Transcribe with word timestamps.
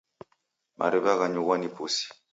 Mariw'a 0.77 1.13
ghanyughwa 1.19 1.55
ni 1.57 1.69
pusi. 1.75 2.05